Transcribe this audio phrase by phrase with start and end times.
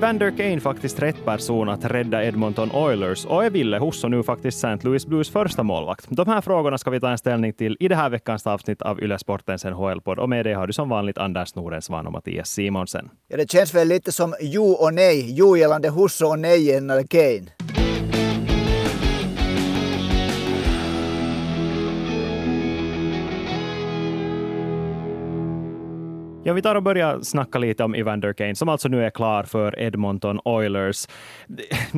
[0.00, 4.22] Är Evander Kane faktiskt rätt person att rädda Edmonton Oilers och är Ville Husso nu
[4.22, 4.88] faktiskt St.
[4.88, 6.06] Louis Blues första målvakt?
[6.08, 9.00] De här frågorna ska vi ta en ställning till i det här veckans avsnitt av
[9.00, 13.08] Yle Sportens NHL-podd och med det har du som vanligt Anders Norensvan och Mattias Simonsen.
[13.28, 15.34] Ja, det känns väl lite som jo och nej.
[15.34, 17.79] Jo gällande Husso och nej gällande Kane.
[26.44, 29.42] Ja, vi tar och börjar snacka lite om Evander Kane, som alltså nu är klar
[29.42, 31.08] för Edmonton Oilers.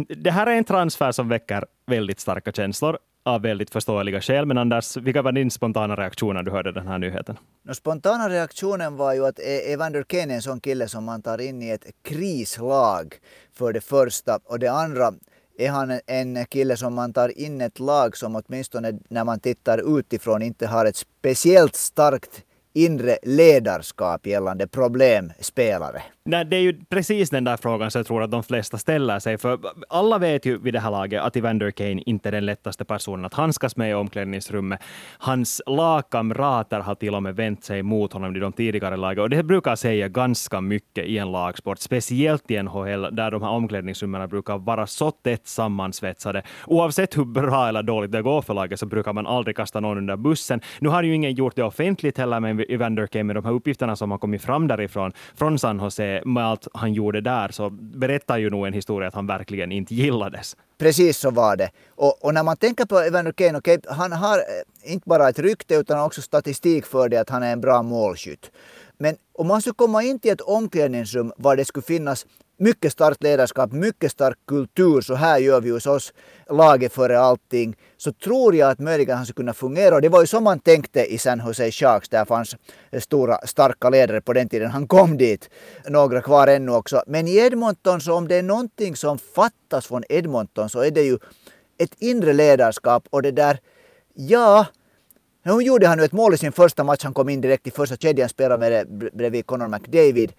[0.09, 4.47] Det här är en transfer som väcker väldigt starka känslor av väldigt förståeliga skäl.
[4.47, 7.37] Men Anders, vilka var din spontana reaktion när du hörde den här nyheten?
[7.63, 11.23] No, spontana reaktionen var ju att e- Evander Kane är en sån kille som man
[11.23, 13.15] tar in i ett krislag
[13.55, 14.39] för det första.
[14.45, 15.13] Och det andra
[15.59, 19.99] är han en kille som man tar in ett lag som åtminstone när man tittar
[19.99, 26.03] utifrån inte har ett speciellt starkt inre ledarskap gällande problemspelare?
[26.25, 29.19] Nej, det är ju precis den där frågan som jag tror att de flesta ställer
[29.19, 29.39] sig.
[29.39, 32.85] För alla vet ju vid det här laget att Evander Kane inte är den lättaste
[32.85, 34.81] personen att handskas med i omklädningsrummet.
[35.19, 39.23] Hans lagkamrater har till och med vänt sig mot honom i de tidigare lagen.
[39.23, 43.51] Och det brukar säga ganska mycket i en lagsport, speciellt i NHL, där de här
[43.51, 46.43] omklädningsrummen brukar vara så tätt sammansvetsade.
[46.67, 49.99] Oavsett hur bra eller dåligt det går för laget så brukar man aldrig kasta någon
[49.99, 50.61] under bussen.
[50.81, 53.97] Nu har ju ingen gjort det offentligt heller med Evander Kane, med de här uppgifterna
[53.97, 57.71] som har kommit fram därifrån, från San Jose Eh, med allt han gjorde där så
[57.71, 60.57] berättar ju nog en historia att han verkligen inte gillades.
[60.79, 61.71] Precis så var det.
[61.89, 65.39] Och, och när man tänker på Evander Kane, okay, han har eh, inte bara ett
[65.39, 68.51] rykte utan också statistik för det att han är en bra målskytt.
[68.99, 72.27] Men om man skulle komma in till ett omklädningsrum var det skulle finnas
[72.63, 76.13] mycket starkt ledarskap, mycket stark kultur, så här gör vi hos oss,
[76.51, 79.95] laget före allting, så tror jag att möjligen han skulle kunna fungera.
[79.95, 82.57] Och det var ju som man tänkte i San Jose Sharks, där fanns
[82.99, 85.51] stora starka ledare på den tiden han kom dit.
[85.89, 87.03] Några kvar ännu också.
[87.07, 91.03] Men i Edmonton, så om det är någonting som fattas från Edmonton så är det
[91.03, 91.19] ju
[91.79, 93.59] ett inre ledarskap och det där,
[94.15, 94.67] ja,
[95.43, 97.71] nu gjorde han ju ett mål i sin första match, han kom in direkt i
[97.71, 100.33] första kedjan, spelade med det bredvid Connor McDavid.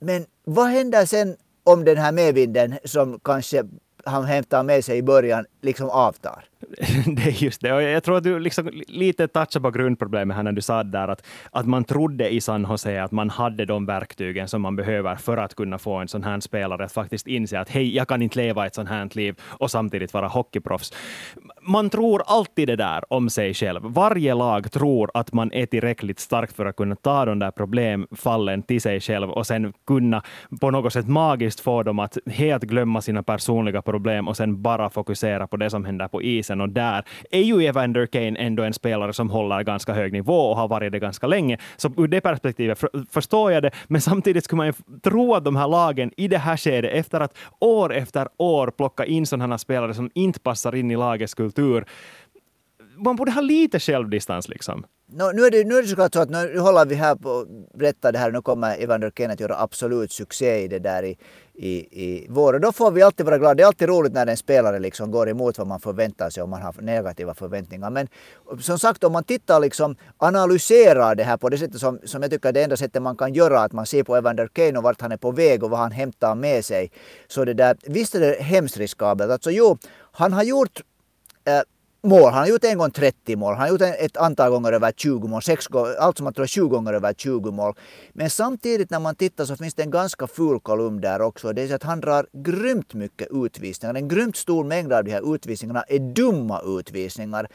[0.00, 1.36] Men vad händer sen
[1.66, 3.64] om den här medvinden som kanske
[4.06, 6.44] han hämtar med sig i början liksom avtar.
[7.06, 7.72] det är just det.
[7.72, 11.08] Och jag tror att du liksom lite touchade på grundproblemet här när du sa där
[11.08, 15.16] att, att man trodde i San Jose att man hade de verktygen som man behöver
[15.16, 18.22] för att kunna få en sån här spelare att faktiskt inse att hej, jag kan
[18.22, 20.92] inte leva ett sånt här liv och samtidigt vara hockeyproffs.
[21.62, 23.80] Man tror alltid det där om sig själv.
[23.84, 28.62] Varje lag tror att man är tillräckligt stark för att kunna ta de där problemfallen
[28.62, 30.22] till sig själv och sen kunna
[30.60, 33.95] på något sätt magiskt få dem att helt glömma sina personliga problem
[34.28, 38.06] och sen bara fokusera på det som händer på isen och där är ju Evander
[38.06, 41.58] Kane ändå en spelare som håller ganska hög nivå och har varit det ganska länge.
[41.76, 45.56] Så ur det perspektivet förstår jag det, men samtidigt skulle man ju tro att de
[45.56, 49.94] här lagen i det här skedet, efter att år efter år plocka in sådana spelare
[49.94, 51.84] som inte passar in i lagets kultur,
[52.96, 54.84] man borde ha lite självdistans liksom.
[55.08, 57.38] No, nu, är det, nu är det såklart så att nu håller vi här på
[57.38, 58.30] att berätta det här.
[58.30, 61.18] Nu kommer Evander Kane att göra absolut succé i det där i,
[61.54, 61.70] i,
[62.04, 62.52] i vår.
[62.54, 63.54] Och då får vi alltid vara glada.
[63.54, 66.50] Det är alltid roligt när en spelare liksom går emot vad man förväntar sig om
[66.50, 67.90] man har negativa förväntningar.
[67.90, 68.08] Men
[68.60, 72.30] som sagt, om man tittar liksom analyserar det här på det sättet som, som jag
[72.30, 73.60] tycker är det enda sättet man kan göra.
[73.60, 75.92] Att man ser på Evander Kane och vart han är på väg och vad han
[75.92, 76.90] hämtar med sig.
[77.28, 79.32] Så det där, visst är det hemskt riskabelt.
[79.32, 79.78] Alltså jo,
[80.12, 80.82] han har gjort
[81.44, 81.60] äh,
[82.06, 82.32] mål.
[82.32, 83.54] Han har gjort en gång 30 mål.
[83.54, 85.42] Han har gjort ett antal gånger över 20 mål.
[85.42, 85.66] Sex,
[85.98, 87.74] allt som man tror 20 gånger över 20 mål.
[88.12, 91.52] Men samtidigt när man tittar så finns det en ganska ful kolumn där också.
[91.52, 93.94] Det är så att han drar grymt mycket utvisningar.
[93.94, 97.48] En grymt stor mängd av de här utvisningarna är dumma utvisningar.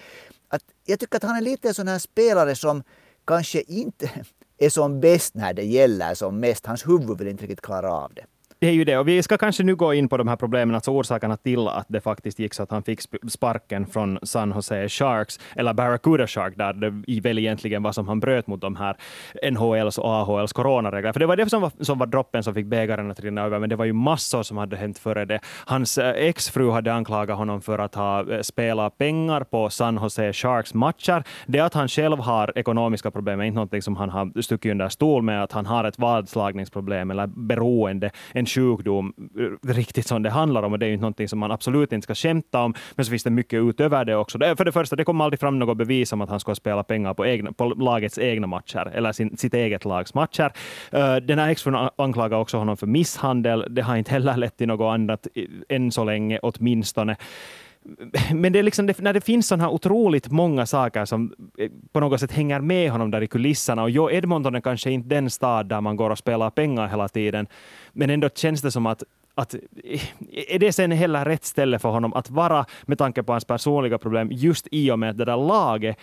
[0.50, 2.84] Att jag tycker att han är lite en sån här spelare som
[3.26, 4.12] kanske inte
[4.58, 6.66] är som bäst när det gäller som mest.
[6.66, 8.26] Hans huvud vill inte riktigt klara av det.
[8.62, 8.98] Det är ju det.
[8.98, 11.86] Och vi ska kanske nu gå in på de här problemen, alltså orsakerna till att
[11.90, 16.58] det faktiskt gick så att han fick sparken från San Jose Sharks, eller Barracuda Shark,
[16.58, 18.96] där det väl egentligen var som han bröt mot de här
[19.52, 21.14] NHLs och AHLs coronaregler.
[21.14, 23.60] För det var det som var, som var droppen som fick bägaren att rinna över,
[23.60, 25.40] men det var ju massor som hade hänt före det.
[25.66, 30.34] Hans eh, exfru hade anklagat honom för att ha eh, spelat pengar på San Jose
[30.34, 31.24] Sharks matcher.
[31.46, 34.90] Det att han själv har ekonomiska problem är inte någonting som han har stuckit under
[34.90, 40.30] stol med, att han har ett vadslagningsproblem eller beroende, en sjukdom eh, riktigt som det
[40.30, 40.74] handlar om.
[40.74, 42.74] Och det är ju inte någonting som man absolut inte ska skämta om.
[42.96, 44.40] Men så finns det mycket utöver det också.
[44.40, 47.14] För det första, det kom aldrig fram något bevis om att han skulle spela pengar
[47.14, 50.52] på, egna, på lagets egna matcher eller sin, sitt eget lags matcher.
[50.92, 53.66] Eh, den här exfrun anklagar också honom för misshandel.
[53.70, 55.28] Det har inte heller lett till något annat
[55.70, 57.16] än så länge åtminstone
[58.34, 62.00] men det är liksom, när det finns sådana här otroligt många saker som eh, på
[62.00, 63.84] något sätt hänger med honom där i kulisserna.
[63.84, 67.08] Och jo, Edmonton är kanske inte den stad där man går och spelar pengar hela
[67.08, 67.48] tiden,
[67.94, 69.04] men ändå känns det som att
[69.36, 70.02] att eh,
[70.48, 73.98] är det sen heller rätt ställe för honom att vara med tanke på hans personliga
[73.98, 75.98] problem just i och med att det där laget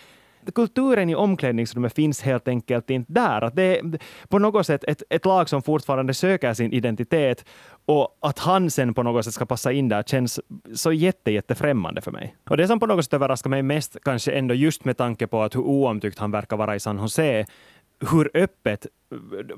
[0.55, 3.41] kulturen i omklädningsrummet finns helt enkelt inte där.
[3.41, 7.45] Att det är på något sätt ett, ett lag som fortfarande söker sin identitet
[7.85, 10.39] och att han sen på något sätt ska passa in där känns
[10.73, 12.35] så jätte, jättefrämmande för mig.
[12.49, 15.41] Och det som på något sätt överraskar mig mest, kanske ändå just med tanke på
[15.41, 17.45] att hur oomtyckt han verkar vara i San Jose,
[18.11, 18.87] hur öppet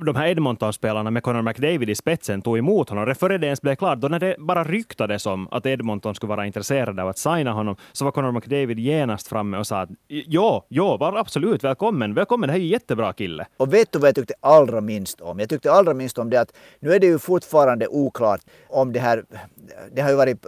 [0.05, 3.05] de här Edmonton-spelarna med Connor McDavid i spetsen tog emot honom.
[3.05, 6.29] Det Före det ens blev klart, då när det bara ryktades om att Edmonton skulle
[6.29, 9.89] vara intresserade av att signa honom, så var Connor McDavid genast framme och sa att
[10.07, 13.47] ja, ja, var absolut välkommen, välkommen, det här är ju jättebra kille.
[13.57, 15.39] Och vet du vad jag tyckte allra minst om?
[15.39, 18.99] Jag tyckte allra minst om det att nu är det ju fortfarande oklart om det
[18.99, 19.23] här,
[19.91, 20.45] det har ju varit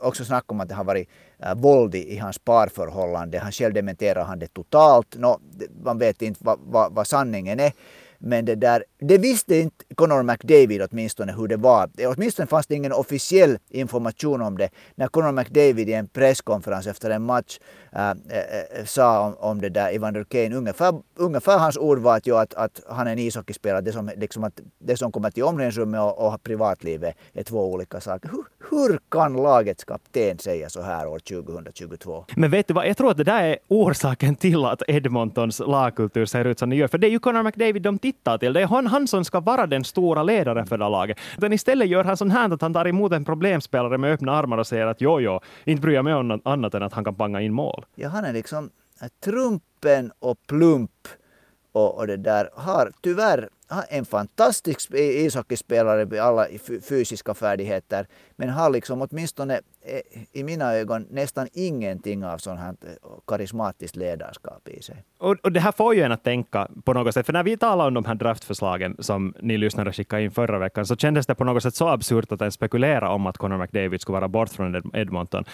[0.00, 1.08] också snack om att det har varit
[1.38, 3.38] äh, våld i, i hans parförhållande.
[3.38, 5.16] Han själv dementerar han det totalt.
[5.16, 5.40] Nå,
[5.84, 7.72] man vet inte vad, vad, vad sanningen är.
[8.24, 11.90] Men det där, det visste inte Conor McDavid åtminstone hur det var.
[12.06, 14.68] Åtminstone fanns det ingen officiell information om det.
[14.94, 17.58] När Conor McDavid i en presskonferens efter en match
[17.92, 18.14] äh, äh,
[18.80, 22.36] äh sa om, om det där Evander Kane, ungefär, ungefär hans ord var att, jo,
[22.36, 23.80] att, att han är en ishockeyspelare.
[23.80, 28.00] Det som, liksom att, det som kommer till omklädningsrummet och, och privatlivet är två olika
[28.00, 28.30] saker.
[28.30, 32.24] Hur, hur kan lagets kapten säga så här år 2022?
[32.36, 36.26] Men vet du vad, jag tror att det där är orsaken till att Edmontons lagkultur
[36.26, 36.88] ser ut som den gör.
[36.88, 38.52] För det är ju Conor McDavid de tittar till.
[38.52, 41.18] Det är han, han som ska vara den stora ledaren för det laget.
[41.38, 44.58] Men istället gör han sånt här att han tar emot en problemspelare med öppna armar
[44.58, 47.14] och säger att jo, jo, inte bryr jag mig om annat än att han kan
[47.14, 47.84] panga in mål.
[47.94, 48.70] Ja, han är liksom
[49.24, 51.08] trumpen och plump
[51.72, 53.48] och, och det där har tyvärr
[53.88, 56.46] en fantastisk ishockeyspelare med alla
[56.88, 58.06] fysiska färdigheter
[58.36, 60.00] men har liksom åtminstone Eh,
[60.32, 62.96] i mina ögon nästan ingenting av sånt här eh,
[63.26, 65.04] karismatiskt ledarskap i sig.
[65.18, 67.56] Och, och, det här får ju en att tänka på något sätt, för när vi
[67.56, 71.34] talade om de här draftförslagen som ni lyssnare skickade in förra veckan, så kändes det
[71.34, 74.48] på något sätt så absurt att ens spekulera om att Conor McDavid skulle vara bort
[74.48, 75.44] från Edmonton.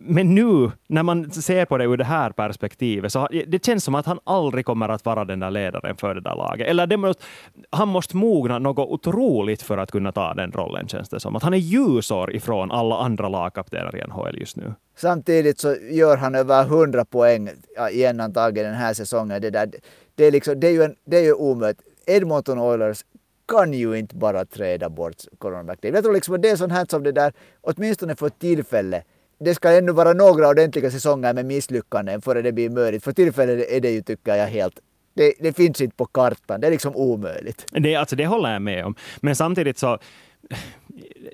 [0.00, 3.94] Men nu, när man ser på det ur det här perspektivet, så det känns som
[3.94, 6.68] att han aldrig kommer att vara den där ledaren för det där laget.
[6.68, 7.24] Eller det måste,
[7.70, 11.36] han måste mogna något otroligt för att kunna ta den rollen, känns det som.
[11.36, 14.74] Att han är ljusår ifrån alla andra lag lagkaptener i NHL just nu.
[14.96, 17.50] Samtidigt så gör han över 100 poäng
[17.90, 19.42] igen antagligen den här säsongen.
[19.42, 19.70] Det, där,
[20.14, 21.80] det, är, liksom, det är ju, en, det är ju omöjligt.
[22.06, 23.04] Edmonton Oilers
[23.48, 25.16] kan ju inte bara träda bort
[25.64, 25.94] McDavid.
[25.94, 29.04] Jag tror liksom att det är sånt här som det där, åtminstone för tillfället,
[29.40, 33.04] det ska ännu vara några ordentliga säsonger med misslyckanden före det blir möjligt.
[33.04, 34.80] För tillfället är det ju, tycker jag, helt
[35.14, 36.60] det, det, finns inte på kartan.
[36.60, 37.66] Det är liksom omöjligt.
[37.72, 38.94] Det, alltså, det håller jag med om.
[39.20, 39.98] Men samtidigt så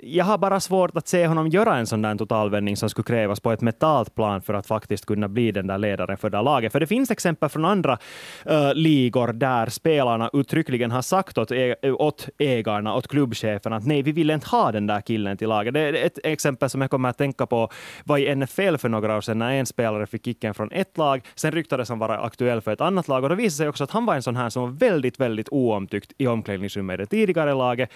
[0.03, 3.41] jag har bara svårt att se honom göra en sån där totalvändning som skulle krävas
[3.41, 6.73] på ett mentalt plan för att faktiskt kunna bli den där ledaren för det laget.
[6.73, 7.99] För det finns exempel från andra
[8.50, 14.03] uh, ligor där spelarna uttryckligen har sagt åt, e-, åt ägarna, åt klubbcheferna att nej,
[14.03, 15.75] vi vill inte ha den där killen till laget.
[15.75, 17.70] Det är ett exempel som jag kommer att tänka på
[18.05, 21.20] var i NFL för några år sedan när en spelare fick kicken från ett lag,
[21.35, 23.91] sen ryktades han vara aktuell för ett annat lag och det visade sig också att
[23.91, 27.55] han var en sån här som var väldigt, väldigt oomtyckt i omklädningsrummet i det tidigare
[27.55, 27.91] laget.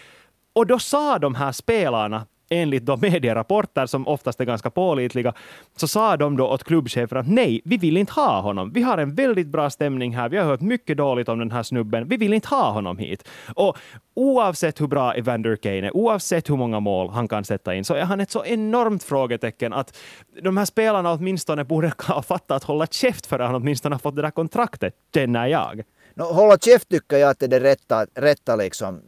[0.52, 5.34] Och då sa de här spelarna enligt de medierapporter som oftast är ganska pålitliga,
[5.76, 8.72] så sa de då åt klubbchefen att nej, vi vill inte ha honom.
[8.72, 10.28] Vi har en väldigt bra stämning här.
[10.28, 12.08] Vi har hört mycket dåligt om den här snubben.
[12.08, 13.28] Vi vill inte ha honom hit.
[13.54, 13.78] Och
[14.14, 17.94] oavsett hur bra Evander Kane är, oavsett hur många mål han kan sätta in, så
[17.94, 19.98] är han ett så enormt frågetecken att
[20.42, 24.00] de här spelarna åtminstone borde ha fattat att hålla käft för att han åtminstone har
[24.00, 25.82] fått det där kontraktet, känner jag.
[26.14, 29.02] No, hålla käft tycker jag att det är det rätta, rätta liksom.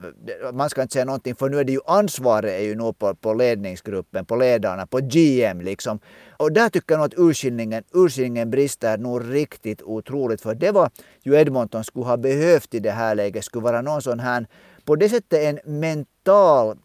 [0.52, 3.14] Man ska inte säga någonting för nu är det ju ansvaret är ju nog på,
[3.14, 5.98] på ledningsgruppen, på ledarna, på GM liksom.
[6.36, 10.90] Och där tycker jag nog att urskiljningen, urskiljningen brister nog riktigt otroligt för det var
[11.22, 14.46] ju Edmonton skulle ha behövt i det här läget, skulle vara någon sån här
[14.84, 16.78] på det sättet en mental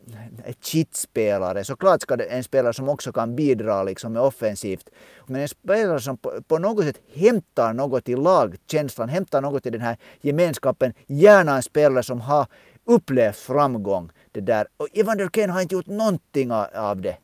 [0.62, 1.64] kitspelare.
[1.64, 4.90] Såklart ska det en spelare som också kan bidra liksom med offensivt.
[5.26, 9.70] Men en spelare som på, på något sätt hämtar något i lagkänslan, hämtar något i
[9.70, 10.94] den här gemenskapen.
[11.08, 12.48] Gärna en spelare som har
[12.86, 14.12] upplevt framgång.
[14.32, 14.68] Det där.
[14.78, 17.18] Och Evander Kane har inte gjort någonting av det.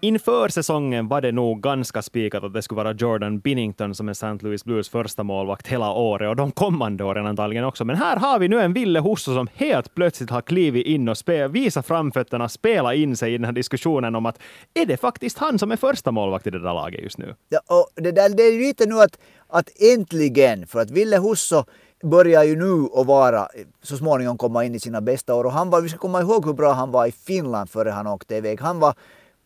[0.00, 4.12] Inför säsongen var det nog ganska spikat att det skulle vara Jordan Binnington som är
[4.12, 4.38] St.
[4.40, 7.84] Louis Blues första målvakt hela året och de kommande åren antagligen också.
[7.84, 11.16] Men här har vi nu en Ville Husso som helt plötsligt har klivit in och
[11.50, 14.38] visat framfötterna, spela in sig i den här diskussionen om att
[14.74, 17.34] är det faktiskt han som är första målvakt i det där laget just nu?
[17.48, 21.64] Ja, och det, där, det är lite nu att, att äntligen, för att Ville Husso
[22.02, 23.48] börjar ju nu att vara,
[23.82, 25.44] så småningom komma in i sina bästa år.
[25.44, 28.06] Och han var, vi ska komma ihåg hur bra han var i Finland före han
[28.06, 28.60] åkte iväg.
[28.60, 28.94] Han var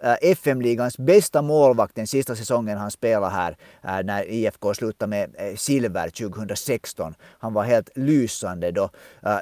[0.02, 5.35] Äh, FM-ligans bästa målvakt den sista säsongen han spelade här äh, när IFK slutade med
[5.38, 7.14] äh, silver 2016.
[7.38, 8.90] Han var helt lysande då.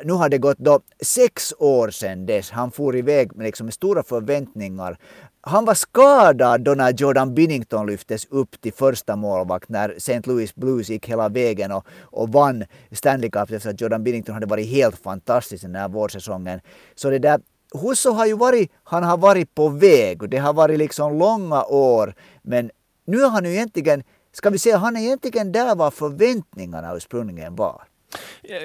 [0.05, 2.51] Nu har det gått då sex år sedan dess.
[2.51, 4.99] Han for iväg med, liksom, stora förväntningar
[5.41, 10.21] han var skadad då när Jordan Binnington lyftes upp till första målvakt när St.
[10.25, 14.47] Louis Blues gick hela vägen och, och vann Stanley Cup efter att Jordan Binnington hade
[14.47, 16.61] varit helt fantastisk den här vårsäsongen.
[16.95, 17.41] Så det där
[17.75, 21.65] Husso har ju varit, han har varit på väg och det har varit liksom långa
[21.65, 22.71] år men
[23.05, 27.57] nu är han ju egentligen, ska vi säga, han är egentligen där var förväntningarna ursprungligen
[27.57, 27.88] var.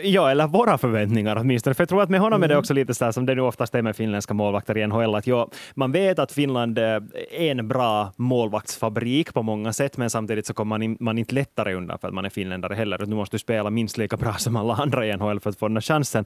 [0.03, 1.73] Ja, eller våra förväntningar åtminstone.
[1.73, 2.43] För jag tror att med honom mm.
[2.43, 2.59] är det mm.
[2.59, 5.27] också lite så här som det nu oftast är med finländska målvakter i NHL, att
[5.27, 10.53] ja, man vet att Finland är en bra målvaktsfabrik på många sätt, men samtidigt så
[10.53, 13.05] kommer man, in, man inte lättare undan för att man är finländare heller.
[13.05, 15.67] Nu måste du spela minst lika bra som alla andra i NHL för att få
[15.67, 16.25] den här chansen.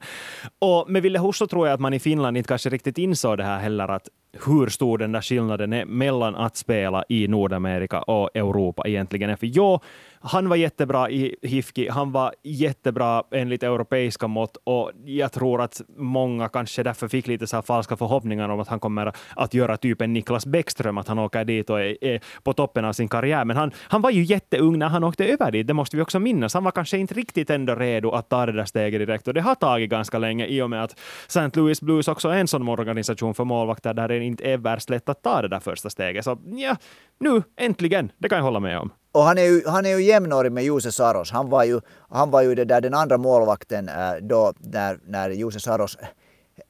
[0.60, 3.44] Och med Ville Husso tror jag att man i Finland inte kanske riktigt insåg det
[3.44, 4.10] här heller, att
[4.46, 9.36] hur stor den där skillnaden är mellan att spela i Nordamerika och Europa egentligen är.
[9.36, 9.82] För ja,
[10.20, 15.82] han var jättebra i Hifki, han var jättebra enligt europeiska mått och jag tror att
[15.98, 20.02] många kanske därför fick lite så falska förhoppningar om att han kommer att göra typ
[20.02, 23.46] en Niklas Bäckström, att han åker dit och är, är, på toppen av sin karriär.
[23.46, 26.20] Men han, han var ju jätteung när han åkte över dit, det måste vi också
[26.20, 26.54] minnas.
[26.54, 29.42] Han var kanske inte riktigt ändå redo att ta det där steget direkt och det
[29.42, 31.50] har tagit ganska länge i och med att St.
[31.54, 35.10] Louis Blues också är en sån organisation för målvakter där det inte är värst lätt
[35.10, 36.24] att ta det där första steget.
[36.24, 36.76] Så ja,
[37.20, 38.92] nu äntligen, det kan jag hålla med om.
[39.12, 41.32] Och han är ju, han är ju jämnårig med Jose Saros.
[41.32, 45.30] Han var ju, han var ju det där, den andra målvakten eh, då när, när
[45.30, 45.98] Jose Saros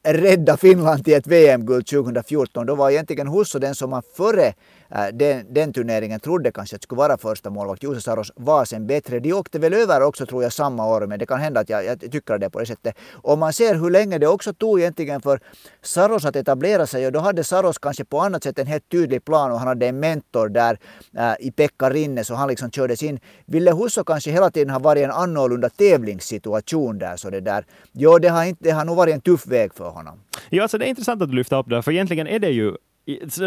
[0.04, 2.66] eh, rädda Finland till ett VM-guld 2014.
[2.66, 4.54] Då var egentligen Husso den som man före
[4.91, 7.84] Äh, den, den turneringen trodde kanske att skulle vara första målvakt.
[7.84, 9.20] Jose Saros var sen bättre.
[9.20, 11.86] De åkte väl över också tror jag samma år, men det kan hända att jag,
[11.86, 12.96] jag tycker det på det sättet.
[13.13, 15.39] Om man ser hur länge det också tog egentligen för
[15.82, 19.25] Saros att etablera sig och då hade Saros kanske på annat sätt en helt tydlig
[19.25, 20.79] plan och han hade en mentor där
[21.17, 23.20] äh, i Pekka Rinne så han liksom kördes in.
[23.46, 27.65] Ville Husso kanske hela tiden ha varit en annorlunda tävlingssituation där så det där.
[27.91, 30.20] Jo, det har, inte, det har nog varit en tuff väg för honom.
[30.50, 32.75] Ja, alltså det är intressant att du lyfter upp det, för egentligen är det ju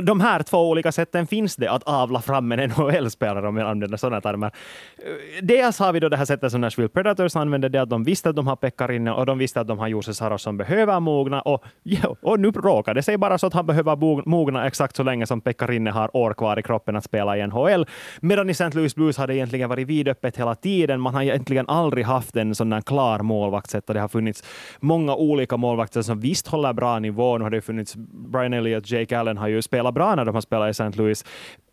[0.02, 3.96] de här två olika sätten finns det att avla fram en NHL-spelare, om jag använder
[3.96, 4.50] sådana termer.
[4.98, 8.04] Eh, dels har vi då det här sättet som Nashville Predators använder, det att de
[8.04, 11.00] visste att de har Pekkarinen och de visste att de har Jose Saros som behöver
[11.00, 11.40] mogna.
[11.40, 15.02] Och, ja, och nu råkar det sig bara så att han behöver mogna exakt så
[15.02, 17.86] länge som Pekkarinen har år kvar i kroppen att spela i NHL.
[18.20, 18.70] Medan i St.
[18.70, 21.00] Louis Blues har det egentligen varit vidöppet hela tiden.
[21.00, 23.86] Man har egentligen aldrig haft en sån där klar målvaktssätt.
[23.86, 24.44] Det har funnits
[24.80, 27.38] många olika målvakter som visst håller bra nivå.
[27.38, 30.40] Nu har det funnits Brian Elliott, Jake Allen har ju spelat bra när de har
[30.40, 30.90] spelat i St.
[30.98, 31.24] Louis.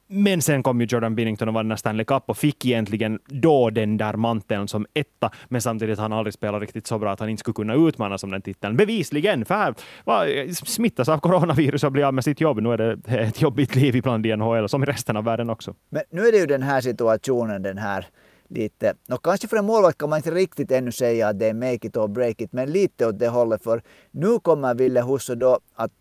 [0.10, 3.70] Men sen kom ju Jordan Binnington och vann den Stanley Cup och fick egentligen då
[3.70, 7.20] den där manteln som etta, men samtidigt har han aldrig spelat riktigt så bra att
[7.20, 8.78] han inte skulle kunna utmana som den titeln.
[8.78, 12.62] Bevisligen, för här var, smittas av coronavirus och blir av med sitt jobb.
[12.62, 15.76] Nu är det ett jobbigt liv ibland i NHL, som i resten av världen också.
[15.90, 18.06] Men nu är det ju den här situationen, den här
[18.50, 21.54] lite, no, kanske för en målvakt kan man inte riktigt ännu säga att det är
[21.54, 23.82] make it or break it, men lite åt det hållet, för
[24.12, 25.92] nu kommer Ville Husso då att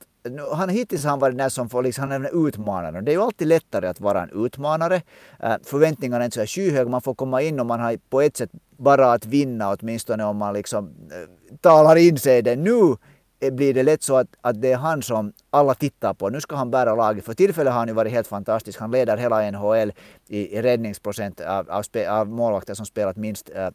[0.53, 3.03] han, hittills har han varit den som får liksom, han är.
[3.03, 5.03] Det är ju alltid lättare att vara en utmanare.
[5.41, 6.91] Äh, förväntningarna är inte så skyhöga.
[6.91, 10.37] Man får komma in och man har på ett sätt bara att vinna åtminstone om
[10.37, 12.57] man liksom äh, talar in sig det.
[12.57, 12.97] Nu
[13.41, 16.29] eh, blir det lätt så att, att det är han som alla tittar på.
[16.29, 17.25] Nu ska han bära laget.
[17.25, 18.81] För tillfället har han ju varit helt fantastisk.
[18.81, 19.93] Han leder hela NHL
[20.29, 23.69] i, i räddningsprocent av, av, av målvakter som spelat minst äh,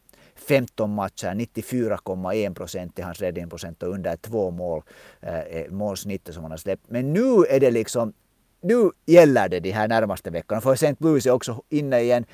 [0.48, 4.82] 15 matcher, 94,1 procent i hans räddningsprocent och under två mål,
[5.22, 6.84] eh, eh målsnittet som han har släppt.
[6.90, 8.14] Men nu är det liksom,
[8.62, 10.62] nu gäller det de här närmaste veckorna.
[10.62, 10.96] För St.
[11.00, 12.26] Louis är också inne i en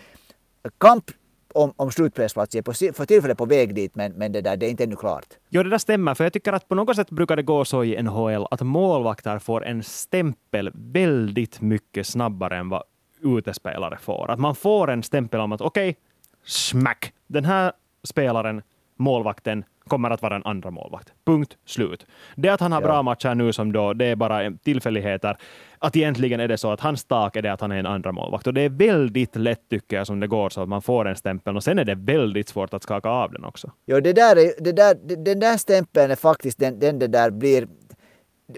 [0.78, 1.12] kamp
[1.54, 2.56] om, om slutspelsplats.
[2.56, 4.96] är på, för tillfället på väg dit, men, men det, där, det är inte ännu
[4.96, 5.26] klart.
[5.50, 7.84] Jo, det där stämmer, för jag tycker att på något sätt brukar det gå så
[7.84, 12.84] i NHL att målvakter får en stämpel väldigt mycket snabbare än vad
[13.22, 14.32] utespelare får.
[14.32, 16.02] Att man får en stämpel om att okej, okay,
[16.46, 17.72] smack, den här
[18.08, 18.62] spelaren,
[18.96, 21.14] målvakten, kommer att vara en andra målvakt.
[21.26, 22.06] Punkt slut.
[22.36, 22.88] Det att han har ja.
[22.88, 25.38] bra matcher nu som då, det är bara tillfälligheter.
[25.80, 28.12] Att egentligen är det så att hans tak är det att han är en andra
[28.12, 28.48] målvakt.
[28.48, 31.16] Och det är väldigt lätt tycker jag som det går så att man får en
[31.16, 33.72] stämpel och sen är det väldigt svårt att skaka av den också.
[33.86, 34.96] Ja, det där, är, det där,
[35.26, 37.68] den där stämpeln är faktiskt den, den det där blir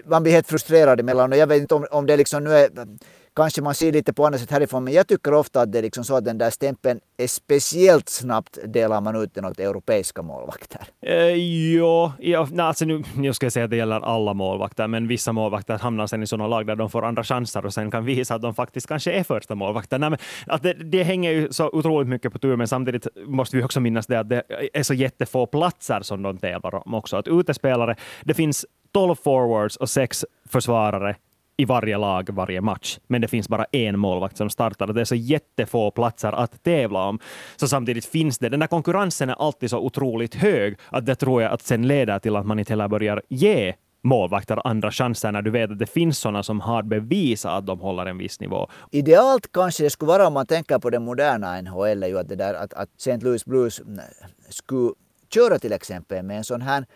[0.04, 2.68] man blir helt frustrerad emellan och jag vet inte om, om det liksom nu är
[3.40, 5.82] kanske man ser lite på andra sätt härifrån, men jag tycker ofta att det är
[5.82, 10.22] liksom så att den där stämpeln är speciellt snabbt delar man ut den åt europeiska
[10.22, 10.80] målvakter.
[11.06, 11.28] Eh,
[11.74, 15.08] jo, ja, nej, alltså nu, nu ska jag säga att det gäller alla målvakter, men
[15.08, 18.04] vissa målvakter hamnar sen i sådana lag där de får andra chanser och sen kan
[18.04, 19.98] visa att de faktiskt kanske är första målvakter.
[19.98, 23.56] Nej, men, att det, det hänger ju så otroligt mycket på tur, men samtidigt måste
[23.56, 24.42] vi också minnas det att det
[24.72, 27.16] är så jättefå platser som de tävlar om också.
[27.16, 31.16] Att utespelare, det finns 12 forwards och sex försvarare
[31.60, 34.86] i varje lag varje match, men det finns bara en målvakt som startar.
[34.86, 37.18] Det är så jättefå platser att tävla om.
[37.56, 41.42] Så samtidigt finns det, den där konkurrensen är alltid så otroligt hög att det tror
[41.42, 45.42] jag att sen leder till att man inte heller börjar ge målvakter andra chanser när
[45.42, 48.68] du vet att det finns sådana som har bevisat att de håller en viss nivå.
[48.90, 52.36] Idealt kanske det skulle vara om man tänker på den moderna NHL, ju att, det
[52.36, 53.16] där, att, att St.
[53.16, 54.00] Louis Blues mm,
[54.48, 54.92] skulle
[55.34, 56.86] köra till exempel med en sån här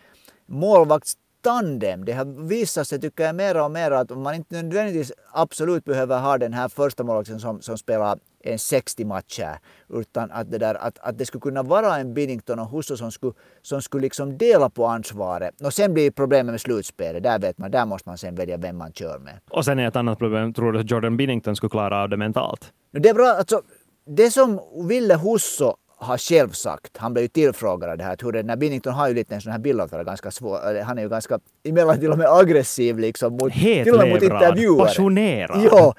[0.47, 2.05] målvakts målvaktstandem.
[2.05, 6.19] Det har visat sig, tycker jag, mer och mer att man inte nödvändigtvis absolut behöver
[6.19, 9.59] ha den här första målvakten som, som spelar en 60 matcher.
[9.89, 13.11] Utan att det, där, att, att det skulle kunna vara en Binnington och Husso som
[13.11, 15.61] skulle, som skulle liksom dela på ansvaret.
[15.61, 17.23] Och sen blir problemet med slutspelet.
[17.23, 19.39] Där vet man, där måste man sen välja vem man kör med.
[19.51, 22.17] Och sen är ett annat problem, tror du att Jordan Binnington skulle klara av det
[22.17, 22.73] mentalt?
[22.91, 23.61] Det är bra, alltså
[24.05, 28.31] det som Ville Husso har själv sagt, han blev ju tillfrågad av det här, hur
[28.31, 30.97] det, när Binnington har ju lite en sån här bild av vara ganska svår, han
[30.97, 34.85] är ju ganska, emellan till och med aggressiv liksom, mot, till och med mot intervjuare.
[34.85, 35.69] passionerad.
[35.71, 35.93] Jo,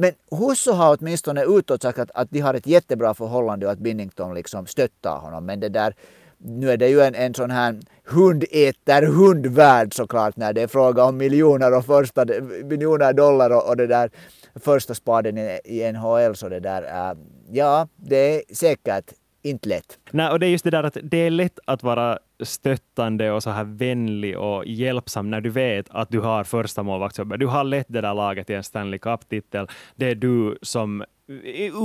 [0.00, 3.78] men Husso har åtminstone utåt sagt att, att de har ett jättebra förhållande och att
[3.78, 5.46] Binnington liksom stöttar honom.
[5.46, 5.94] Men det där,
[6.42, 11.04] nu är det ju en, en sån här hundäter hundvärld såklart när det är fråga
[11.04, 12.24] om miljoner och första
[12.64, 14.10] miljoner dollar och, och det där
[14.54, 17.16] första spaden i, i NHL så det där, äh,
[17.50, 19.98] ja det är säkert inte lätt.
[20.10, 23.42] Nej, och det är just det där att det är lätt att vara stöttande och
[23.42, 27.40] så här vänlig och hjälpsam när du vet att du har första målvaktsjobbet.
[27.40, 29.68] Du har lett det där laget till en Stanley Cup-titel.
[29.94, 31.04] Det är du som...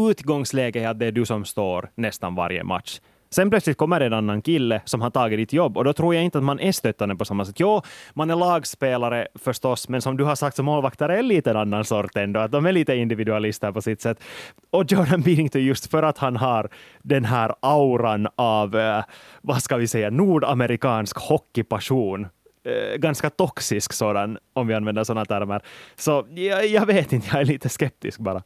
[0.10, 3.00] Utgångsläget är att det är du som står nästan varje match.
[3.36, 6.24] Sen plötsligt kommer en annan kille som har tagit ditt jobb och då tror jag
[6.24, 7.60] inte att man är stöttande på samma sätt.
[7.60, 7.82] Jo,
[8.14, 12.16] man är lagspelare förstås, men som du har sagt så målvakter är lite annan sort
[12.16, 14.24] ändå, att de är lite individualister på sitt sätt.
[14.70, 16.70] Och Jordan Binnington, just för att han har
[17.02, 19.04] den här auran av, eh,
[19.42, 22.28] vad ska vi säga, nordamerikansk hockeypassion,
[22.66, 25.62] eh, ganska toxisk sådan, om vi använder sådana termer.
[25.96, 28.44] Så jag, jag vet inte, jag är lite skeptisk bara.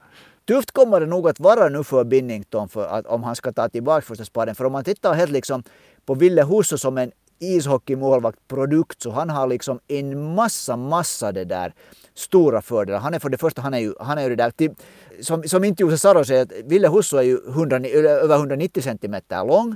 [0.49, 3.69] Tufft kommer det nog att vara nu för Binnington för att, om han ska ta
[3.69, 4.55] tillbaka första spaden.
[4.55, 5.63] För om man tittar helt liksom
[6.05, 11.73] på Ville Husso som en ishockeymålvaktprodukt så han har liksom en massa, massa det där
[12.13, 12.99] stora fördelar.
[12.99, 14.75] Han är för det första, han är ju, han är ju det där, till,
[15.21, 19.45] som, som inte Jose Saro säger, att Ville Husso är ju 100, över 190 centimeter
[19.45, 19.75] lång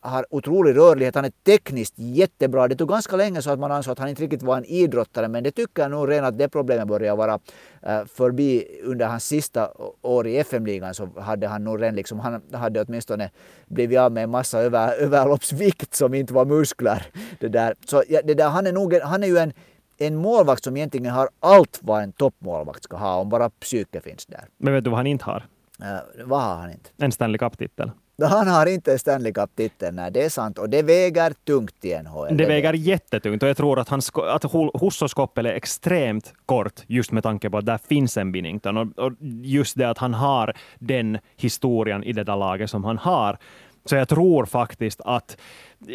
[0.00, 2.68] har otrolig rörlighet, han är tekniskt jättebra.
[2.68, 5.28] Det tog ganska länge så att man ansåg att han inte riktigt var en idrottare
[5.28, 9.24] men det tycker jag nog redan att det problemet börjar vara uh, förbi under hans
[9.24, 9.70] sista
[10.02, 13.30] år i FM-ligan så hade han nog redan liksom, han hade åtminstone
[13.66, 17.06] blivit av med en massa över, överloppsvikt som inte var muskler.
[17.40, 17.74] Det där.
[17.84, 19.52] Så ja, det där, han, är nog, han är ju en
[19.98, 24.26] en målvakt som egentligen har allt vad en toppmålvakt ska ha om bara psyke finns
[24.26, 24.44] där.
[24.56, 25.46] Men vet du vad han inte har?
[25.82, 26.90] Uh, vad har han inte?
[26.96, 27.90] En Stanley Cup-titel.
[28.26, 30.58] Han har inte Stanley Cup-titeln, nej det är sant.
[30.58, 32.36] Och det väger tungt i NHL.
[32.36, 34.44] Det väger jättetungt och jag tror att, hans, att
[34.80, 38.76] Hussos koppel är extremt kort just med tanke på att där finns en Binnington.
[38.76, 42.98] Och, och just det att han har den historien i det där laget som han
[42.98, 43.38] har.
[43.84, 45.36] Så jag tror faktiskt att,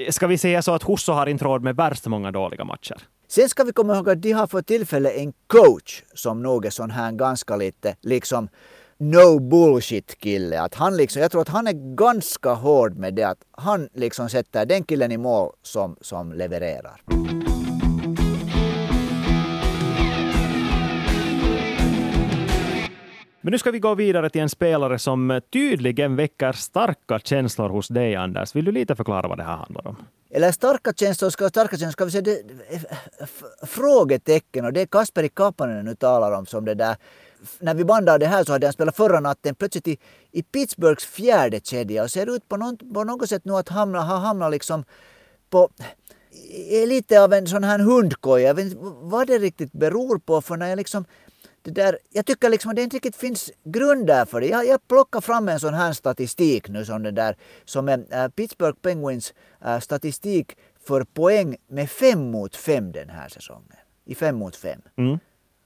[0.09, 2.97] ska vi säga så att Husso har inte råd med värst många dåliga matcher.
[3.27, 6.69] Sen ska vi komma ihåg att de har för tillfället en coach som nog är
[6.69, 8.49] sån här ganska lite liksom
[8.97, 10.61] no bullshit kille.
[10.61, 14.29] Att han liksom, jag tror att han är ganska hård med det att han liksom
[14.29, 17.01] sätter den killen i mål som, som levererar.
[23.45, 27.87] Men nu ska vi gå vidare till en spelare som tydligen väcker starka känslor hos
[27.87, 28.55] dig, Anders.
[28.55, 29.95] Vill du lite förklara vad det här handlar om?
[30.29, 32.41] Eller starka känslor, ska, starka känslor, ska vi säga det,
[33.67, 36.95] frågetecken och det är Kasperi Kapanen nu talar om som det där
[37.59, 39.97] när vi bandade det här så hade han spelat förra natten plötsligt i,
[40.31, 44.01] i Pittsburghs fjärde kedja och ser ut på, någon, på något sätt nu att hamna,
[44.01, 44.85] ha hamnat liksom
[45.49, 45.69] på
[46.69, 48.47] är lite av en sån här hundkoja.
[48.47, 51.05] Jag vet inte vad det riktigt beror på för när jag liksom
[51.61, 54.47] det där, jag tycker liksom att det inte riktigt finns grund där för det.
[54.47, 58.27] Jag, jag plockar fram en sån här statistik nu som den där som är äh,
[58.27, 59.33] Pittsburgh Penguins
[59.65, 63.77] äh, statistik för poäng med fem mot fem den här säsongen.
[64.05, 64.81] I fem mot fem.
[64.97, 65.19] Mm.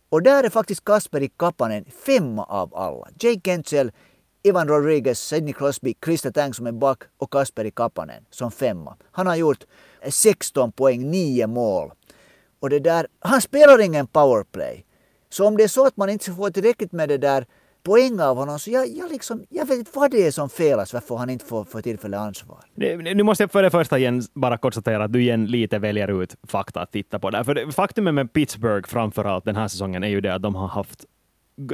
[0.10, 3.08] Och där är faktiskt Kasperi Kapanen femma av alla.
[3.20, 3.92] Jake Kentzel,
[4.44, 8.96] Ivan Rodriguez, Sidney Crosby, Krista Tang som är back och Kasperi Kapanen som femma.
[9.12, 9.64] Han har gjort
[10.10, 11.92] 16 poäng, 9 mål.
[12.60, 14.86] Och det där, han spelar ingen powerplay.
[15.30, 17.46] Så om det är så att man inte får tillräckligt med det där
[17.88, 18.60] poäng av honom.
[18.60, 21.46] Så jag, jag, liksom, jag vet inte vad det är som felas, varför han inte
[21.46, 22.60] får, får tillfälle ansvar.
[23.16, 26.36] Nu måste jag för det första igen bara konstatera att du igen lite väljer ut
[26.48, 27.30] fakta att titta på.
[27.30, 27.44] Där.
[27.44, 31.06] För faktumet med Pittsburgh framförallt den här säsongen är ju det att de har haft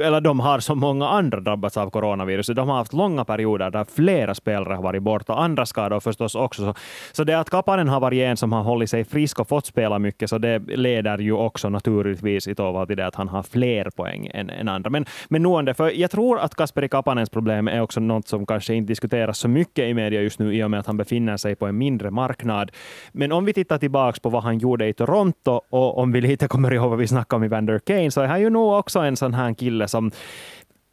[0.00, 2.56] eller de har som många andra drabbats av coronaviruset.
[2.56, 6.62] De har haft långa perioder där flera spelare har varit borta, andra skador förstås också.
[6.62, 6.74] Så,
[7.12, 9.98] så det att Kapanen har varit en som har hållit sig frisk och fått spela
[9.98, 13.90] mycket, så det leder ju också naturligtvis i Tova till det att han har fler
[13.90, 14.90] poäng än, än andra.
[14.90, 18.74] Men, men nog för jag tror att Kasperi Kapanens problem är också något som kanske
[18.74, 21.54] inte diskuteras så mycket i media just nu i och med att han befinner sig
[21.54, 22.70] på en mindre marknad.
[23.12, 26.48] Men om vi tittar tillbaka på vad han gjorde i Toronto och om vi lite
[26.48, 28.98] kommer ihåg vad vi snackade om i Vander Kane, så är han ju nog också
[29.00, 30.10] en sån här kille som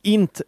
[0.04, 0.44] inte,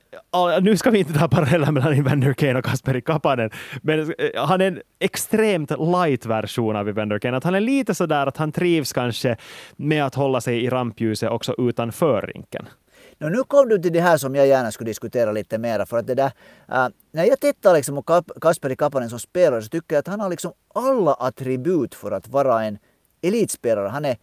[0.62, 3.50] nu ska vi inte ta paralleller mellan Evander Kane och Kasperi Kapanen,
[3.82, 7.38] men eh, han är en extremt light-version av Evander Kane.
[7.38, 9.38] Att han är lite sådär att han trivs kanske
[9.76, 12.70] med att hålla sig i rampljuset också utanför rinken.
[13.18, 15.86] No, nu kom du till det här som jag gärna skulle diskutera lite mer.
[15.86, 16.32] För att det där,
[16.72, 20.20] äh, när jag tittar liksom på Kasperi Kapanen som spelare så tycker jag att han
[20.20, 22.78] har liksom alla attribut för att vara en
[23.22, 23.88] elitspelare.
[23.88, 24.18] Han är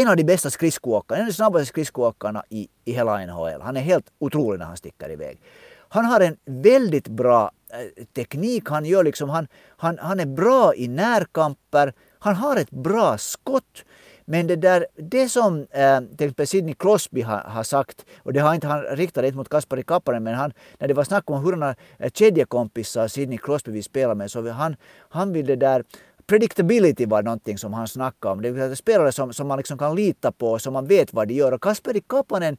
[0.00, 3.60] en av de bästa skridskoåkarna, en av de snabbaste skridskoåkarna i, i hela NHL.
[3.60, 5.40] Han är helt otrolig när han sticker iväg.
[5.88, 8.68] Han har en väldigt bra eh, teknik.
[8.68, 11.92] Han, gör liksom, han, han, han är bra i närkamper.
[12.18, 13.84] Han har ett bra skott.
[14.28, 18.40] Men det där, det som eh, till exempel Sidney Crosby har, har, sagt, och det
[18.40, 21.44] har inte han riktat det mot Kaspari Kapparen, men han, när det var snack om
[21.44, 21.74] hurdana
[22.14, 24.76] kedjekompisar Sidney Crosby vill spela med, så han,
[25.08, 25.84] han vill det där
[26.26, 28.42] predictability var någonting som han snackade om.
[28.42, 31.28] Det vill säga spelare som, som man liksom kan lita på, som man vet vad
[31.28, 31.52] de gör.
[31.52, 32.56] Och Kasperi Kapanen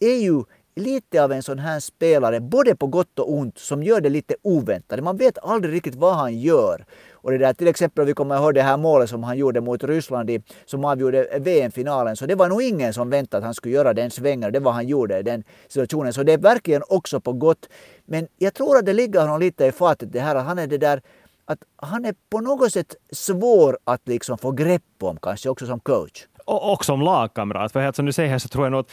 [0.00, 0.44] är ju
[0.74, 4.34] lite av en sån här spelare, både på gott och ont, som gör det lite
[4.42, 5.04] oväntat.
[5.04, 6.84] Man vet aldrig riktigt vad han gör.
[7.12, 9.84] Och det där till exempel, vi kommer ihåg det här målet som han gjorde mot
[9.84, 13.74] Ryssland i, som avgjorde VM-finalen, så det var nog ingen som väntade att han skulle
[13.74, 14.52] göra den svängen.
[14.52, 16.12] Det var han gjorde i den situationen.
[16.12, 17.68] Så det är verkligen också på gott.
[18.04, 20.66] Men jag tror att det ligger honom lite i fatet det här att han är
[20.66, 21.02] det där
[21.44, 25.80] att han är på något sätt svår att liksom få grepp om, kanske också som
[25.80, 26.26] coach.
[26.44, 27.72] Och, och som lagkamrat.
[27.72, 28.90] För som du säger så tror jag nog att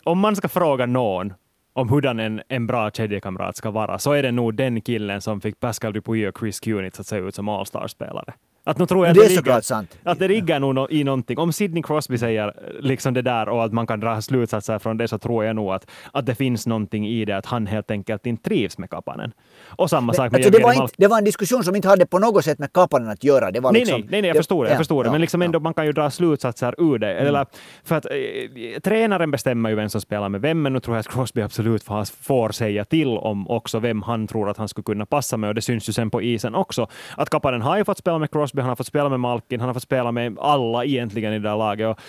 [0.04, 1.32] om man ska fråga någon
[1.72, 5.40] om hurdan en, en bra kedjekamrat ska vara, så är det nog den killen som
[5.40, 8.34] fick Pascal Dupuy och Chris Kunitz att se ut som All-star-spelare.
[8.64, 9.98] Att nu tror jag det, det är såklart sant.
[10.02, 11.38] Att det ligger nog i någonting.
[11.38, 15.08] Om Sidney Crosby säger liksom det där och att man kan dra slutsatser från det
[15.08, 18.26] så tror jag nog att, att det finns någonting i det att han helt enkelt
[18.26, 19.32] inte trivs med Kapanen.
[19.66, 22.06] Och samma sak med alltså, det, var inte, det var en diskussion som inte hade
[22.06, 23.50] på något sätt med Kapanen att göra.
[23.50, 24.70] Det var nej, liksom, nej, nej, nej, jag förstår det.
[24.70, 25.12] Jag förstår ja, det.
[25.12, 25.60] Men liksom ändå, ja.
[25.60, 27.12] man kan ju dra slutsatser ur det.
[27.12, 27.26] Mm.
[27.26, 27.46] Eller,
[27.84, 31.00] för att eh, tränaren bestämmer ju vem som spelar med vem, men nu tror jag
[31.00, 35.06] att Crosby absolut får säga till om också vem han tror att han skulle kunna
[35.06, 36.88] passa med och det syns ju sen på isen också.
[37.16, 39.68] Att Kapanen har ju fått spela med Crosby, han har fått spela med Malkin, han
[39.68, 41.88] har fått spela med alla egentligen i det där laget.
[41.88, 42.00] Och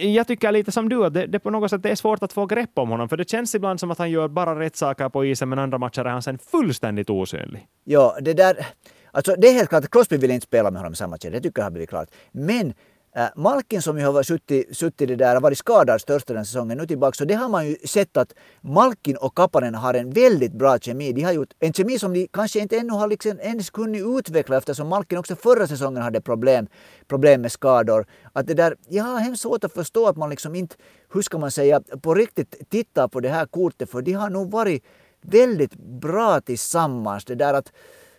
[0.00, 2.32] jag tycker lite som du, att det, det på något sätt det är svårt att
[2.32, 5.08] få grepp om honom, för det känns ibland som att han gör bara rätt saker
[5.08, 7.66] på isen, men andra matcher är han sen fullständigt osynlig.
[7.84, 8.66] Ja, det där...
[9.14, 11.30] Alltså det är helt klart att Crosby vill inte spela med honom i samma matcher,
[11.30, 12.08] det tycker jag har blivit klart.
[12.32, 12.74] Men
[13.16, 16.86] Äh, Malkin som ju har suttit, suttit det där, varit skadad största den säsongen nu
[16.86, 20.78] tillbaka, så det har man ju sett att Malkin och Kapanen har en väldigt bra
[20.78, 21.12] kemi.
[21.12, 24.56] De har gjort en kemi som de kanske inte ännu har liksom ens kunnat utveckla
[24.56, 26.66] eftersom Malkin också förra säsongen hade problem,
[27.08, 28.06] problem med skador.
[28.32, 30.76] Att det där, jag har hemskt svårt att förstå att man liksom inte,
[31.12, 34.50] hur ska man säga, på riktigt tittar på det här kortet för de har nog
[34.50, 34.84] varit
[35.22, 37.24] väldigt bra tillsammans.
[37.24, 37.72] Det där att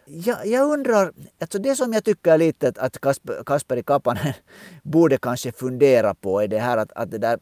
[0.06, 4.34] jag, jag undrar, alltså det som jag tycker lite att, att Kasper, Kasperi Kapanen
[4.84, 7.40] borde kanske fundera på är det här att, att det där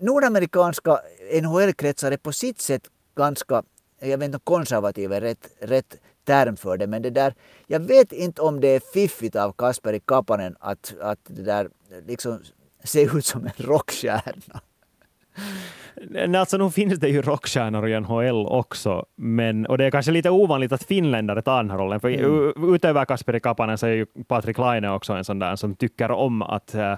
[0.00, 1.00] nordamerikanska
[1.42, 2.82] NHL-kretsar är på sitt sätt
[3.16, 3.62] ganska,
[4.00, 7.34] jag vet inte om konservativ är rätt, rätt term för det, men det där,
[7.66, 11.68] jag vet inte om det är fiffigt av Kasperi Kapanen att, att det där
[12.06, 12.40] liksom
[12.84, 14.60] se ut som en rockstjärna.
[16.36, 20.30] Alltså nu finns det ju rockstjärnor i NHL också, men, och det är kanske lite
[20.30, 22.00] ovanligt att finländare tar den här rollen.
[22.00, 22.74] För mm.
[22.74, 26.42] utöver Kasperi Kapanen så är ju Patrik Laine också en sån där som tycker om
[26.42, 26.94] att uh,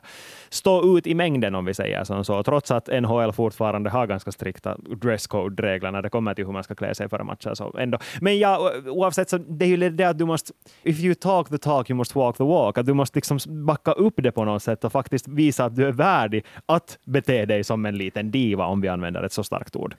[0.49, 2.43] stå ut i mängden om vi säger som så.
[2.43, 6.75] Trots att NHL fortfarande har ganska strikta dresscode-regler när det kommer till hur man ska
[6.75, 7.55] klä sig före matcher.
[7.55, 7.99] Så ändå.
[8.21, 11.59] Men ja, oavsett så det är ju det att du måste, if you talk the
[11.59, 12.79] talk you must walk the walk.
[12.79, 15.87] Att du måste liksom backa upp det på något sätt och faktiskt visa att du
[15.87, 19.77] är värdig att bete dig som en liten diva om vi använder ett så starkt
[19.77, 19.97] ord.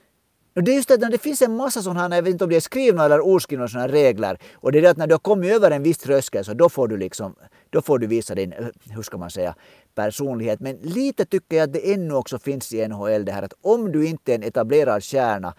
[0.53, 2.55] Det är just det, det finns en massa sådana här, jag vet inte om det
[2.55, 4.37] är skrivna eller oskrivna sådana regler.
[4.53, 6.69] Och det är det att när du har kommit över en viss tröskel så då
[6.69, 7.35] får du liksom,
[7.69, 9.55] då får du visa din, eh, hur ska man säga,
[9.95, 10.59] personlighet.
[10.59, 13.91] Men lite tycker jag att det ännu också finns i NHL det här att om
[13.91, 15.53] du inte är en etablerad kärna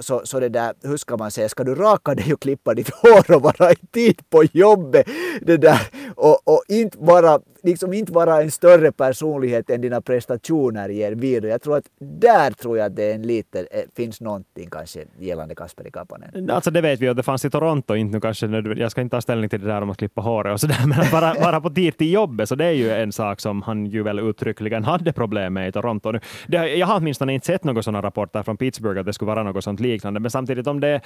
[0.00, 2.90] så, så det där, hur ska man säga, ska du raka dig och klippa ditt
[3.02, 5.06] hår och vara i tid på jobbet?
[5.40, 5.80] Det där.
[6.16, 11.50] och, och inte, vara, liksom inte vara en större personlighet än dina prestationer ger video.
[11.50, 15.04] Jag tror att där tror jag att det är en lite, eh, finns någonting kanske
[15.18, 16.50] gällande Kasperi Kapanen.
[16.50, 19.16] Alltså det vet vi att det fanns i Toronto, inte nu kanske jag ska inte
[19.16, 21.60] ta ställning till det där om att klippa håret och sådär, men att vara, vara
[21.60, 24.84] på tid till jobbet, så det är ju en sak som han ju väl uttryckligen
[24.94, 26.12] hade problem med i Toronto.
[26.12, 29.26] Nu, det, jag har åtminstone inte sett några sådana rapporter från Pittsburgh att det skulle
[29.26, 31.00] vara något sånt liknande, men samtidigt om det...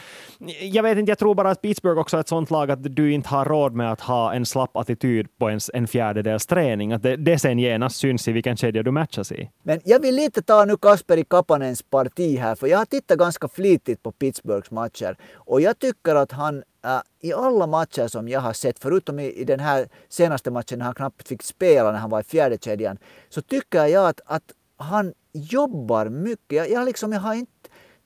[0.60, 3.12] Jag vet inte, jag tror bara att Pittsburgh också är ett sånt lag att du
[3.12, 6.92] inte har råd med att ha en slapp attityd på en, en fjärdedels träning.
[6.92, 9.50] Att det, det sen genast syns i vilken kedja du matchas i.
[9.62, 13.48] Men jag vill lite ta nu Kasperi Kapanens parti här, för jag har tittat ganska
[13.48, 18.40] flitigt på Pittsburghs matcher och jag tycker att han äh, i alla matcher som jag
[18.40, 21.98] har sett, förutom i, i den här senaste matchen när han knappt fick spela när
[21.98, 26.56] han var i fjärde kedjan, så tycker jag att, att han jobbar mycket.
[26.56, 27.57] Jag, jag, liksom, jag har inte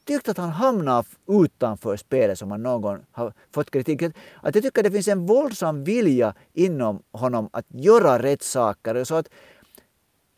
[0.04, 4.02] tyckt att han hamnar utanför spelet som han någon gång har fått kritik.
[4.02, 9.04] Att jag tycker att det finns en våldsam vilja inom honom att göra rätt saker.
[9.04, 9.28] Så att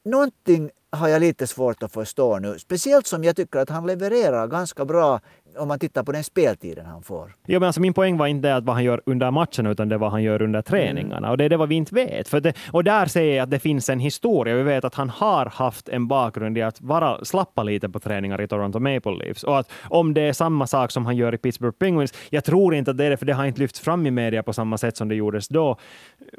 [0.05, 2.59] någonting har jag lite svårt att förstå nu.
[2.59, 5.21] Speciellt som jag tycker att han levererar ganska bra
[5.59, 7.35] om man tittar på den speltiden han får.
[7.47, 9.99] Ja, men alltså min poäng var inte att vad han gör under matchen, utan det
[9.99, 11.17] vad han gör under träningarna.
[11.17, 11.31] Mm.
[11.31, 12.29] Och det är det vad vi inte vet.
[12.29, 14.55] För det, och där säger jag att det finns en historia.
[14.55, 18.41] Vi vet att han har haft en bakgrund i att vara slappa lite på träningar
[18.41, 19.45] i Toronto Maple Leafs.
[19.45, 22.75] Och att om det är samma sak som han gör i Pittsburgh Penguins, jag tror
[22.75, 24.79] inte att det är det, för det har inte lyfts fram i media på samma
[24.79, 25.77] sätt som det gjordes då.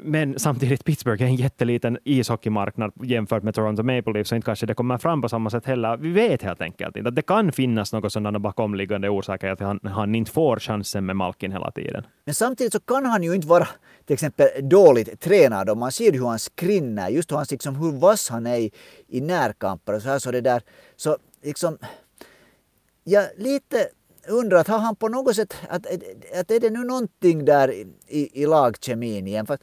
[0.00, 4.66] Men samtidigt, Pittsburgh är en jätteliten ishockeymarknad jämfört med Toronto Maple Leafs, så inte kanske
[4.66, 5.96] det kommer fram på samma sätt heller.
[5.96, 9.60] Vi vet helt enkelt inte att det kan finnas något sådana bakomliggande bidragande orsaker att
[9.60, 12.06] han, han inte får chansen med Malkin hela tiden.
[12.24, 13.68] Men samtidigt så kan han ju inte vara
[14.06, 17.92] till exempel dåligt tränad och man ser hur han skrinner, just hur, han, liksom, hur
[17.92, 18.70] vass han är i,
[19.08, 20.62] i närkamper och så här så det där.
[20.96, 21.78] Så liksom,
[23.04, 23.88] jag lite
[24.28, 25.86] undrar att har han på något sätt, att,
[26.40, 27.70] att är det nu någonting där
[28.08, 29.46] i, i lagkemin igen?
[29.46, 29.58] För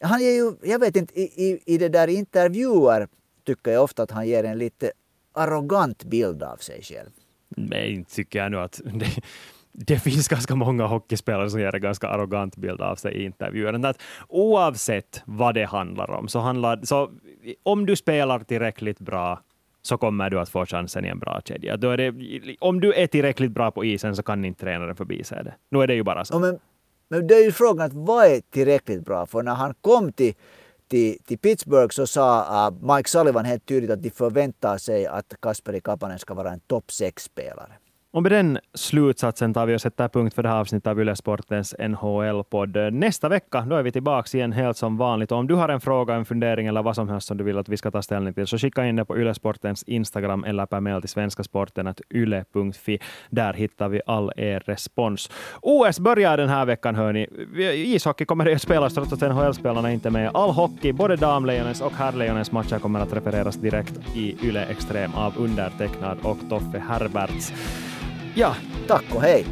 [0.00, 3.08] han ger ju, jag vet inte, i, i, i det där intervjuer
[3.46, 4.92] tycker jag ofta att han ger en lite
[5.34, 7.10] arrogant bild av sig själv.
[7.48, 9.20] Nej, tycker jag nu att det,
[9.72, 13.86] det finns ganska många hockeyspelare som ger en ganska arrogant bild av sig i intervjuer.
[13.86, 17.10] Att oavsett vad det handlar om, så, handlar, så
[17.62, 19.40] om du spelar tillräckligt bra
[19.82, 21.76] så kommer du att få chansen i en bra kedja.
[21.76, 25.42] Då är det, om du är tillräckligt bra på isen så kan inte tränaren förbise
[25.42, 25.54] det.
[25.70, 26.34] Nu är det ju bara så.
[26.34, 26.58] Ja, men,
[27.08, 29.26] men det är ju frågan att vad är tillräckligt bra?
[29.26, 30.34] För när han kom till
[30.88, 35.06] till, till Pittsburgh så sa uh, äh, Mike Sullivan helt tydligt att de förväntar sig
[35.06, 37.72] att Kasperi Kapanen ska vara en topp 6-spelare.
[38.16, 41.16] Och med den slutsatsen tar vi och sätter punkt för det här avsnittet av Yle
[41.16, 42.92] Sportens NHL-podd.
[42.92, 45.32] Nästa vecka då är vi tillbaka igen helt som vanligt.
[45.32, 47.58] Och om du har en fråga, en fundering eller vad som helst som du vill
[47.58, 50.66] att vi ska ta ställning till, så skicka in det på Yle Sportens Instagram eller
[50.66, 52.98] per mail till svenskasporten.yle.fi.
[53.30, 55.30] Där hittar vi all er respons.
[55.62, 57.26] OS börjar den här veckan, hörni.
[57.94, 60.30] Ishockey kommer att spelas trots att NHL-spelarna inte är med.
[60.34, 65.32] All hockey, både damlejonens och herrlejonens matcher kommer att refereras direkt i Yle Extrem av
[65.38, 67.52] undertecknad och Toffe Herberts.
[68.38, 68.54] Ja,
[68.86, 69.46] tack och hej!